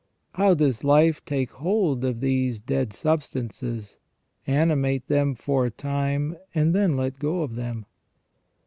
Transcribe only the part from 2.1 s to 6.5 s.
these dead substances, animate them for a time,